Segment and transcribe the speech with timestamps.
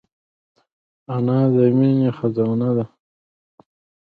[1.15, 2.85] انا د مینې خزانه ده